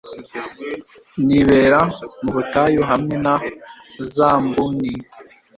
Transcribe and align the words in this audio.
nibera 1.25 1.79
mu 2.21 2.29
butayu 2.35 2.81
hamwe 2.91 3.15
na 3.25 3.35
za 4.13 4.29
mbuni 4.45 4.93